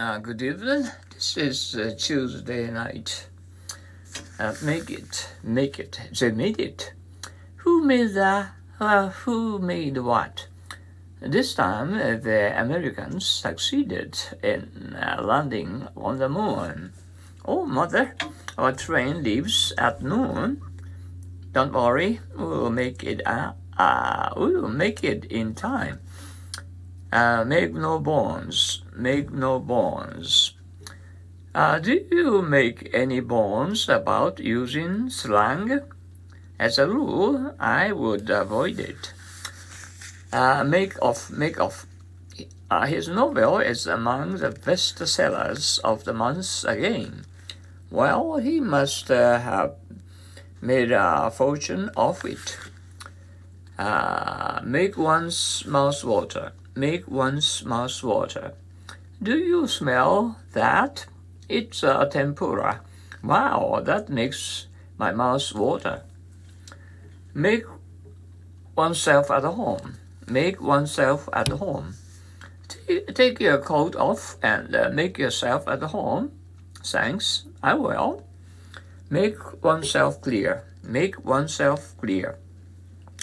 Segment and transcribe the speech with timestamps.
[0.00, 0.88] Uh, good evening.
[1.12, 3.28] This is uh, Tuesday night.
[4.38, 6.00] Uh, make it, make it.
[6.18, 6.94] They made it.
[7.56, 8.52] Who made that?
[8.80, 10.46] Uh, who made what?
[11.20, 16.94] This time, uh, the Americans succeeded in uh, landing on the moon.
[17.44, 18.16] Oh, mother,
[18.56, 20.62] our train leaves at noon.
[21.52, 23.20] Don't worry, we'll make it.
[23.26, 26.00] Uh, uh, we'll make it in time.
[27.12, 30.54] Make no bones, make no bones.
[31.54, 35.80] Uh, do you make any bones about using slang?
[36.58, 39.12] As a rule, I would avoid it.
[40.32, 41.86] Uh, make off, make off.
[42.70, 47.24] Uh, his novel is among the best sellers of the month again.
[47.90, 49.74] Well, he must uh, have
[50.60, 52.58] made a fortune off it.
[53.76, 58.54] Uh, make one's mouth water make one's mouth water.
[59.22, 61.04] Do you smell that?
[61.46, 62.80] It's a tempura.
[63.22, 66.04] Wow, that makes my mouth water.
[67.34, 67.64] Make
[68.74, 69.96] oneself at home.
[70.26, 71.96] Make oneself at home.
[72.66, 76.32] T- take your coat off and uh, make yourself at home.
[76.82, 78.24] Thanks, I will.
[79.10, 80.64] Make oneself clear.
[80.82, 82.38] Make oneself clear.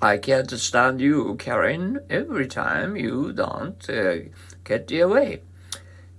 [0.00, 4.30] I can't stand you, Karen, every time you don't uh,
[4.62, 5.42] get your way.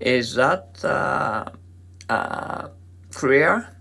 [0.00, 1.50] Is that uh,
[2.08, 2.68] uh,
[3.12, 3.76] clear?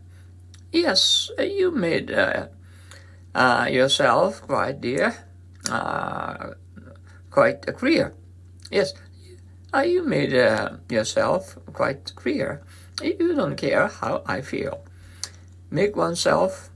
[0.71, 2.47] Yes, you made uh,
[3.35, 5.13] uh, yourself quite dear,
[5.69, 6.51] uh,
[7.29, 8.13] quite clear.
[8.71, 8.93] Yes,
[9.85, 10.33] you made
[10.89, 12.61] yourself quite clear.
[13.01, 14.83] You don't care how I feel.
[15.69, 16.69] Make oneself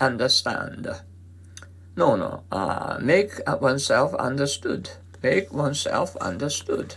[0.00, 0.88] understand.
[1.96, 2.42] No, no.
[2.50, 4.90] Uh, make oneself understood.
[5.22, 6.94] Make oneself understood.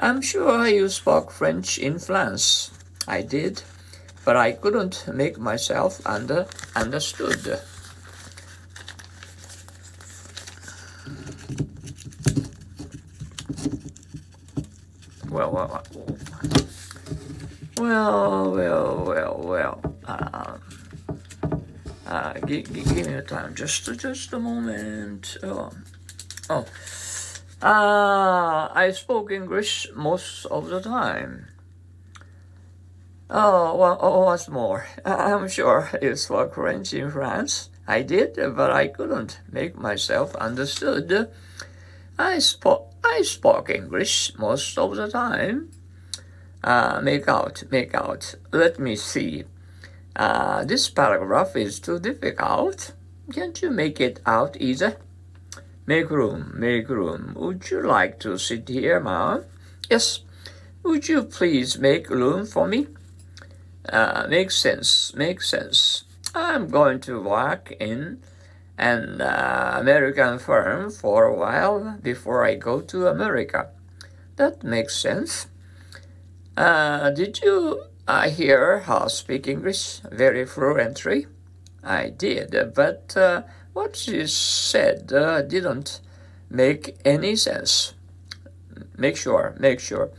[0.00, 2.70] I'm sure you spoke French in France.
[3.08, 3.62] I did,
[4.24, 6.46] but I couldn't make myself under
[6.76, 7.60] understood.
[15.28, 15.82] Well, well,
[17.76, 19.94] well, well, well, well.
[20.06, 20.60] Um,
[22.06, 25.36] uh, give, give, me a time, just just a moment.
[25.42, 25.72] Oh,
[26.48, 26.66] oh.
[27.60, 31.48] Uh, I spoke English most of the time.
[33.28, 37.70] Oh, well, oh, what's more, I'm sure you spoke French in France.
[37.86, 41.30] I did, but I couldn't make myself understood.
[42.16, 45.70] I spoke, I spoke English most of the time.
[46.62, 48.34] Uh, make out, make out.
[48.52, 49.44] Let me see.
[50.14, 52.92] Uh, this paragraph is too difficult.
[53.32, 54.96] Can't you make it out easier?
[55.88, 57.32] Make room, make room.
[57.34, 59.46] Would you like to sit here, ma'am?
[59.88, 60.20] Yes.
[60.82, 62.88] Would you please make room for me?
[63.88, 66.04] Uh, makes sense, makes sense.
[66.34, 68.20] I'm going to work in
[68.76, 73.70] an uh, American firm for a while before I go to America.
[74.36, 75.46] That makes sense.
[76.54, 81.28] Uh, did you I hear her speak English very fluently.
[81.82, 83.44] I did, but uh,
[83.78, 86.00] what she said uh, didn't
[86.50, 87.94] make any sense.
[88.96, 90.10] Make sure, make sure.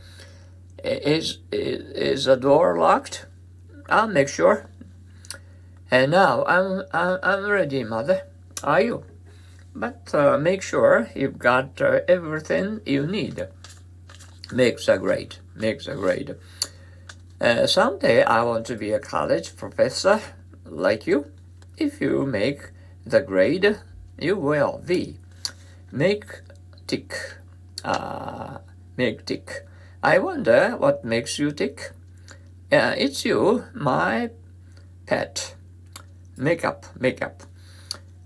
[0.82, 3.26] Is, is, is the door locked?
[3.90, 4.70] I'll make sure.
[5.90, 8.22] And now I'm, I'm, ready, Mother.
[8.64, 9.04] Are you?
[9.74, 13.46] But uh, make sure you've got uh, everything you need.
[14.50, 16.30] Makes a great, makes a great.
[17.38, 20.18] Uh, someday I want to be a college professor
[20.64, 21.26] like you.
[21.76, 22.70] If you make
[23.04, 23.78] the grade,
[24.18, 25.18] you will be.
[25.92, 26.42] Make
[26.86, 27.14] tick.
[27.84, 28.58] Uh,
[28.96, 29.66] make tick.
[30.02, 31.92] I wonder what makes you tick.
[32.72, 34.30] Uh, it's you, my
[35.06, 35.54] pet.
[36.36, 37.42] Make Makeup, makeup.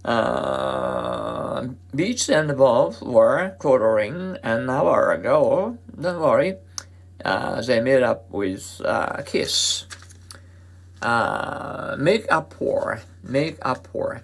[0.05, 5.79] Uh, Beach and Bob were quartering an hour ago.
[5.99, 6.57] Don't worry
[7.25, 9.87] uh, they made up with uh, Kiss.
[11.03, 14.23] Uh, make up for, make up for.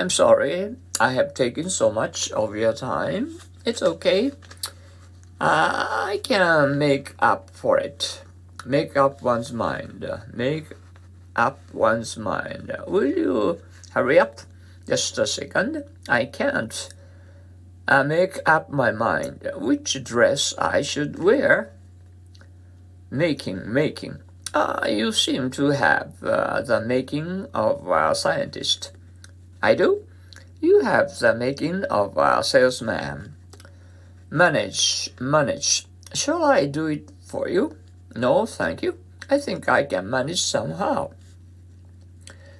[0.00, 3.38] I'm sorry, I have taken so much of your time.
[3.66, 4.30] It's okay.
[5.38, 8.24] Uh, I can make up for it.
[8.64, 10.10] Make up one's mind.
[10.32, 10.68] Make
[11.36, 12.74] up one's mind.
[12.86, 13.60] Will you
[13.90, 14.40] hurry up?
[14.88, 15.84] Just a second.
[16.08, 16.88] I can't.
[17.86, 21.72] I make up my mind which dress I should wear.
[23.10, 24.20] Making, making.
[24.54, 28.92] Ah, you seem to have uh, the making of a scientist.
[29.62, 30.06] I do?
[30.60, 33.36] You have the making of a salesman.
[34.30, 35.86] Manage, manage.
[36.14, 37.76] Shall I do it for you?
[38.14, 38.98] No, thank you.
[39.28, 41.10] I think I can manage somehow.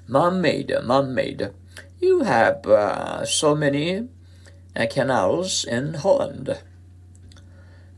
[0.07, 1.51] Mom-made, mom-made.
[2.01, 4.09] You have uh, so many
[4.75, 6.59] uh, canals in Holland.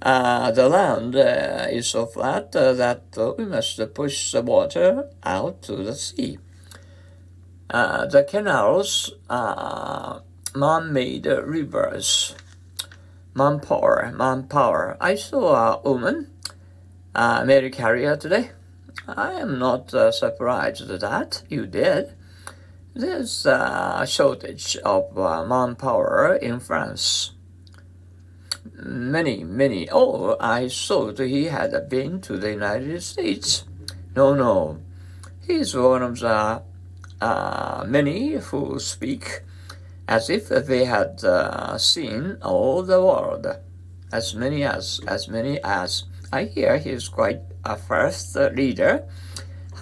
[0.01, 3.05] Uh, the land uh, is so flat uh, that
[3.39, 6.39] we must push the water out to the sea.
[7.73, 10.23] Uh, the canals are
[10.55, 12.35] man-made rivers.
[13.35, 14.97] Manpower, manpower.
[15.01, 16.31] I saw a woman,
[17.15, 18.51] uh, Mary Carrier, today.
[19.09, 21.43] I am not surprised at that.
[21.49, 22.15] You did.
[22.95, 25.17] There's a shortage of
[25.49, 27.33] manpower in France
[28.85, 29.89] many, many.
[29.91, 33.65] Oh, I thought he had been to the United States.
[34.15, 34.81] No, no.
[35.47, 36.63] He's one of the
[37.23, 39.43] uh, many who speak
[40.09, 43.47] as if they had uh, seen all the world.
[44.13, 46.05] As many as, as many as.
[46.33, 49.05] I hear he's quite a fast reader.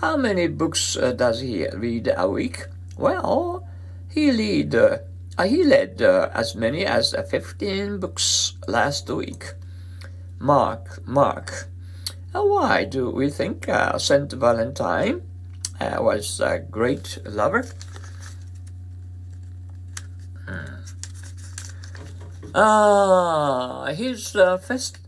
[0.00, 2.66] How many books uh, does he read a week?
[2.98, 3.66] Well,
[4.10, 4.98] he read uh,
[5.42, 9.54] he read uh, as many as 15 books last week.
[10.38, 11.68] Mark, Mark.
[12.32, 13.66] Why do we think
[13.98, 15.22] Saint Valentine
[15.80, 17.64] uh, was a great lover?
[20.46, 20.80] Hmm.
[22.54, 24.98] Uh, his, fest-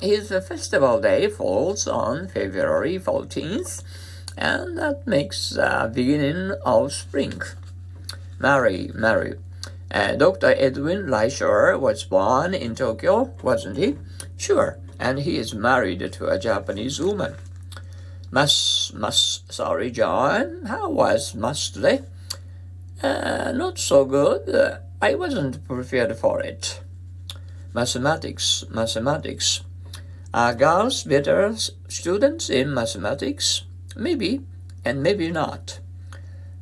[0.00, 3.82] his festival day falls on February 14th,
[4.36, 7.40] and that makes the beginning of spring.
[8.38, 9.34] Mary, Mary.
[9.90, 10.54] Uh, Dr.
[10.58, 13.96] Edwin Reischauer was born in Tokyo, wasn't he?
[14.36, 17.34] Sure, and he is married to a Japanese woman.
[18.30, 20.66] Mas, mas, sorry, John.
[20.66, 21.32] How was
[21.70, 22.02] today?
[23.02, 24.80] Uh, not so good.
[25.00, 26.80] I wasn't prepared for it.
[27.74, 29.62] Mathematics, mathematics.
[30.32, 31.54] Are girls better
[31.88, 33.64] students in mathematics?
[33.94, 34.40] Maybe,
[34.84, 35.80] and maybe not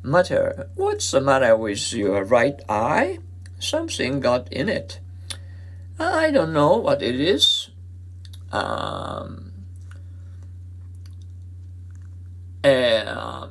[0.05, 0.69] matter?
[0.75, 3.19] What's the matter with your right eye?
[3.59, 4.99] Something got in it.
[5.99, 7.69] I don't know what it is.
[8.51, 9.44] Um,
[12.65, 13.47] uh,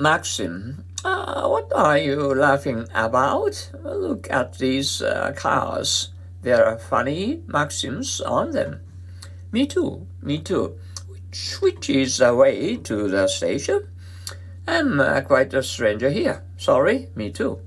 [0.00, 3.70] Maxim, uh, what are you laughing about?
[3.82, 6.10] Look at these uh, cars.
[6.42, 8.80] There are funny maxims on them.
[9.52, 10.76] Me too, me too.
[11.08, 13.88] Which, which is the way to the station?
[14.66, 16.42] I'm uh, quite a stranger here.
[16.56, 17.60] Sorry, me too.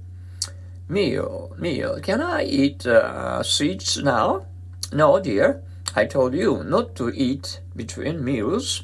[0.88, 2.00] Meal, meal.
[2.02, 4.46] Can I eat uh, sweets now?
[4.92, 5.64] No, dear.
[5.96, 8.84] I told you not to eat between meals.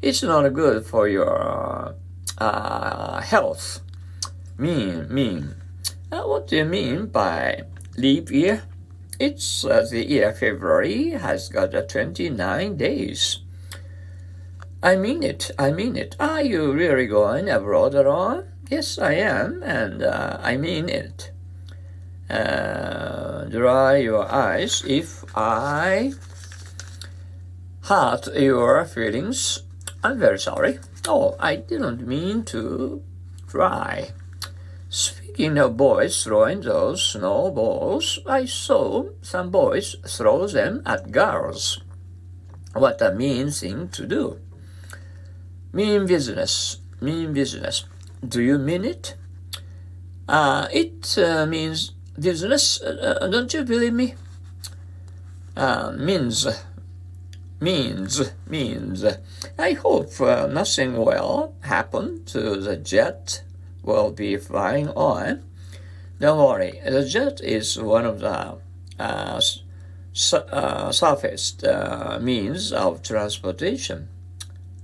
[0.00, 1.96] It's not good for your
[2.38, 3.80] uh, health.
[4.56, 5.56] Mean, mean.
[6.12, 7.62] Uh, what do you mean by
[7.96, 8.62] leap year?
[9.18, 13.40] It's uh, the year February has got 29 days.
[14.80, 15.50] I mean it.
[15.58, 16.14] I mean it.
[16.20, 18.44] Are you really going abroad at all?
[18.70, 21.32] Yes, I am, and uh, I mean it.
[22.30, 26.12] Uh, dry your eyes if I
[27.82, 29.62] hurt your feelings.
[30.08, 30.78] I'm very sorry.
[31.06, 33.02] Oh, I didn't mean to
[33.46, 34.08] try.
[34.88, 41.82] Speaking of boys throwing those snowballs, I saw some boys throw them at girls.
[42.72, 44.40] What a mean thing to do.
[45.74, 46.78] Mean business.
[47.02, 47.84] Mean business.
[48.26, 49.14] Do you mean it?
[50.26, 52.80] Uh, it uh, means business.
[52.80, 54.14] Uh, uh don't you believe me?
[55.54, 56.46] Uh, means.
[57.60, 58.32] Means.
[58.46, 59.04] Means.
[59.58, 63.42] I hope uh, nothing will happen to the jet
[63.82, 65.42] we'll be flying on.
[66.20, 66.80] Don't worry.
[66.84, 68.58] The jet is one of the
[68.98, 69.40] uh,
[70.92, 71.64] safest
[72.20, 74.08] means of transportation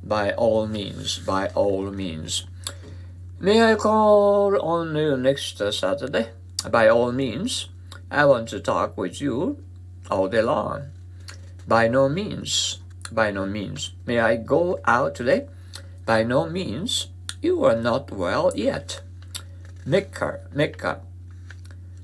[0.03, 2.47] by all means, by all means.
[3.41, 6.29] May I call on you next Saturday?
[6.71, 7.69] By all means.
[8.11, 9.63] I want to talk with you
[10.11, 10.94] all day long.
[11.67, 12.81] By no means.
[13.11, 13.93] By no means.
[14.07, 15.49] May I go out today?
[16.05, 17.09] By no means.
[17.41, 19.03] You are not well yet.
[19.87, 21.01] Mecca, Mecca.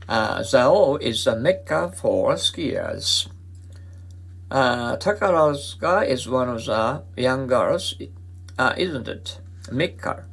[0.09, 3.29] Uh, Zao is a Mecca for skiers.
[4.50, 7.95] Uh, Takarazuka is one of the young girls,
[8.59, 9.38] uh, isn't it?
[9.71, 10.25] Mika.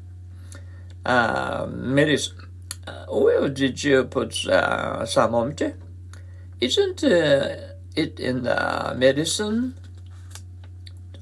[1.06, 2.48] Uh, medicine.
[2.88, 5.76] Uh, where did you put uh, Samomte?
[6.60, 7.56] Isn't uh,
[7.98, 9.76] it in the medicine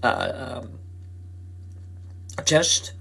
[0.04, 0.80] uh, um,
[2.46, 2.94] chest?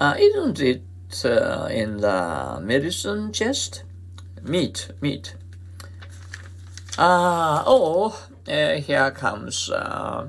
[0.00, 0.82] Uh, isn't it
[1.24, 3.84] uh, in the medicine chest?
[4.42, 5.34] Meat, meat.
[6.98, 10.28] Uh, oh, uh, here comes uh,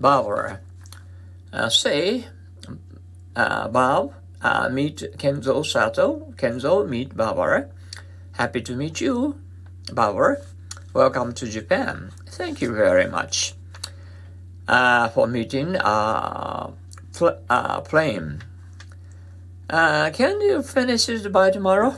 [0.00, 0.60] Barbara.
[1.52, 2.26] Uh, say,
[3.36, 6.32] uh, Bob, uh, meet Kenzo Sato.
[6.36, 7.68] Kenzo, meet Barbara.
[8.32, 9.36] Happy to meet you,
[9.92, 10.40] Barbara.
[10.92, 12.10] Welcome to Japan.
[12.26, 13.54] Thank you very much
[14.66, 16.72] uh, for meeting uh,
[17.12, 18.42] pl- uh, plane.
[19.70, 21.94] Uh, can you finish it by tomorrow?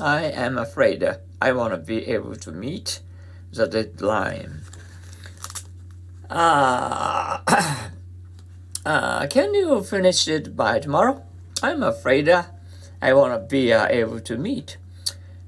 [0.00, 1.04] I am afraid
[1.40, 2.98] I want to be able to meet
[3.52, 4.62] the deadline.
[6.28, 7.38] Uh,
[8.84, 11.22] uh, can you finish it by tomorrow?
[11.62, 14.78] I'm afraid I want to be uh, able to meet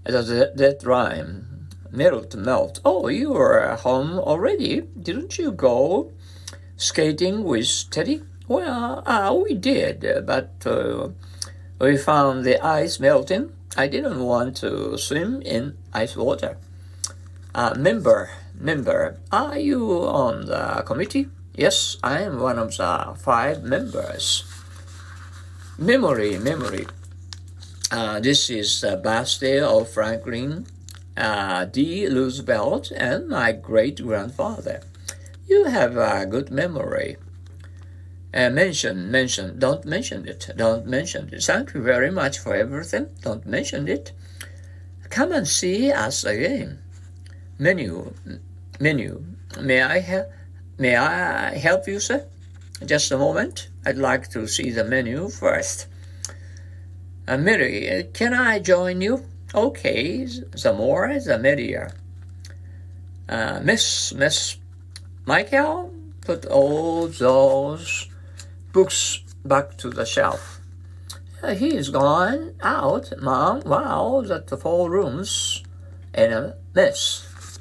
[0.04, 1.53] the deadline.
[1.94, 2.80] Melt, melt.
[2.84, 4.80] Oh, you are home already?
[5.00, 6.10] Didn't you go
[6.76, 8.20] skating with Teddy?
[8.48, 11.10] Well, uh, we did, but uh,
[11.78, 13.52] we found the ice melting.
[13.76, 16.58] I didn't want to swim in ice water.
[17.54, 21.28] Uh, member, member, are you on the committee?
[21.54, 24.42] Yes, I am one of the five members.
[25.78, 26.88] Memory, memory.
[27.92, 30.66] Uh, this is the birthday of Franklin
[31.16, 32.06] uh, D.
[32.06, 34.80] Roosevelt and my great grandfather.
[35.46, 37.16] You have a good memory.
[38.32, 41.42] Uh, mention, mention, don't mention it, don't mention it.
[41.44, 44.10] Thank you very much for everything, don't mention it.
[45.08, 46.78] Come and see us again.
[47.58, 48.12] Menu,
[48.80, 49.24] menu.
[49.60, 50.32] May I help?
[50.78, 52.26] May I help you, sir?
[52.84, 53.68] Just a moment.
[53.86, 55.86] I'd like to see the menu first.
[57.28, 59.24] Uh, Mary, can I join you?
[59.54, 61.92] Okay, the merrier.
[63.28, 64.56] Uh, Miss, Miss
[65.26, 68.08] Michael, put all those
[68.72, 70.60] books back to the shelf.
[71.40, 73.60] Uh, he is gone out, Mom.
[73.64, 75.62] Wow, that the four rooms
[76.12, 77.58] in a mess.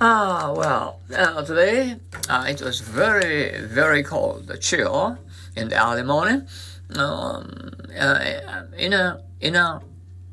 [0.00, 1.96] Ah, well, uh, today
[2.28, 5.18] uh, it was very, very cold, the chill
[5.56, 6.46] in the early morning.
[6.94, 8.36] Um, uh,
[8.76, 9.80] in a in a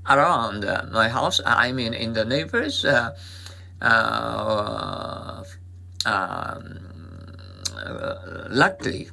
[0.10, 3.16] around uh, my house, I mean in the neighbors, uh,
[3.82, 5.44] uh,
[6.06, 6.80] um,
[8.50, 9.10] luckily,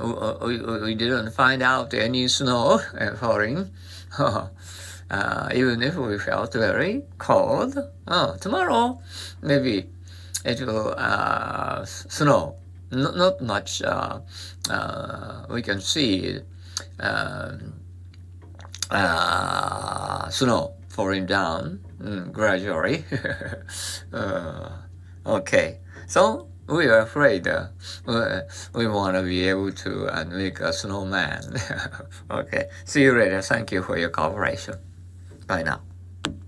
[0.00, 2.80] we, we didn't find out any snow
[3.20, 3.70] falling.
[5.10, 7.78] Uh, even if we felt very cold.
[8.08, 8.98] Oh, tomorrow,
[9.42, 9.86] maybe
[10.44, 12.56] it will uh, snow.
[12.90, 14.20] N- not much uh,
[15.50, 16.40] we can see
[17.00, 17.74] um,
[20.30, 23.04] snow falling down mm, gradually.
[25.26, 27.66] okay, so we are afraid uh,
[28.74, 31.56] we want to be able to uh, make a snowman.
[32.30, 33.42] okay, see you later.
[33.42, 34.76] Thank you for your cooperation.
[35.46, 35.93] Bye now.